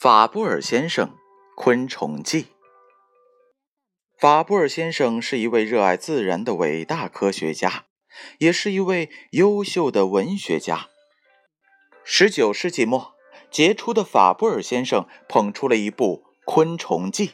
[0.00, 1.08] 法布尔先生
[1.54, 2.44] 《昆虫记》。
[4.18, 7.84] 法布尔先生是一位热爱自然的伟大科学家，
[8.38, 10.88] 也是一位优秀的文学家。
[12.02, 13.12] 十九世纪末，
[13.50, 17.28] 杰出的法布尔先生捧出了一部《昆虫记》，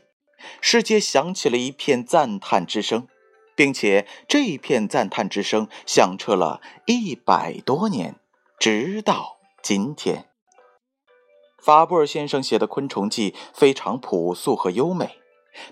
[0.60, 3.06] 世界响起了一片赞叹之声，
[3.54, 8.16] 并且这一片赞叹之声响彻了一百多年，
[8.58, 10.26] 直到今天。
[11.66, 15.18] 法布尔先生写的《昆虫记》非常朴素和优美，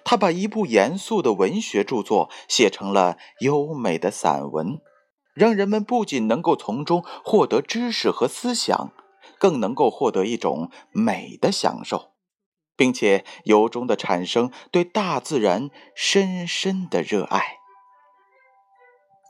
[0.02, 4.80] 他把一部严肃的文学著作写成了优美的散文，
[5.36, 8.90] 让人们不仅能够从中获得知识和思想，
[9.38, 12.10] 更能够获得一种美的享受，
[12.74, 17.58] 并且由衷的产生对大自然深深的热爱。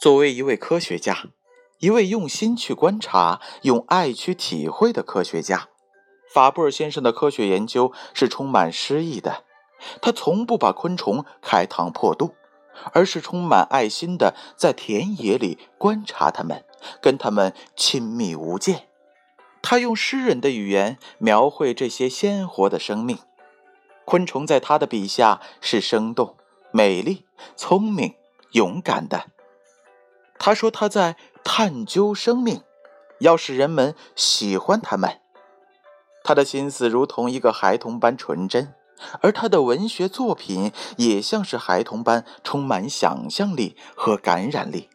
[0.01, 1.25] 作为一位科学家，
[1.81, 5.69] 一位用心去观察、用爱去体会的科学家。
[6.35, 9.45] 法布尔先生的科学研究是充满诗意的，
[10.03, 12.35] 他从不把昆虫开膛破肚，
[12.93, 16.65] 而是充满爱心的在田野里观察它们，
[17.01, 18.89] 跟它们亲密无间。
[19.63, 23.17] 他用诗人的语言描绘这些鲜活的生命，
[24.05, 26.35] 昆虫在他的笔下是生动、
[26.73, 28.17] 美丽、聪明、
[28.51, 29.27] 勇敢的。
[30.37, 32.61] 他说他在探究生命，
[33.21, 35.21] 要使人们喜欢它们。
[36.25, 38.75] 他的心思如同一个孩童般纯真，
[39.21, 44.89] 而他的文学作品也像是孩童般充满想象力和感染力。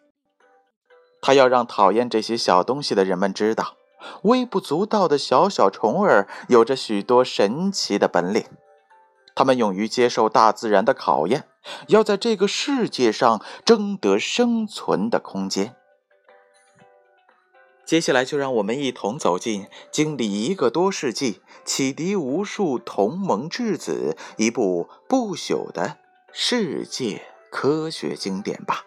[1.22, 3.76] 他要让讨厌这些小东西的人们知道，
[4.24, 8.46] 微不足道的小小虫儿有着许多神奇的本领，
[9.36, 11.44] 他们勇于接受大自然的考验，
[11.90, 15.76] 要在这个世界上争得生存的空间。
[17.90, 25.98] 接下来，就让我们一同走进经历一个多世纪、启迪无数同盟质子一部不朽的
[26.32, 28.86] 世界科学经典吧。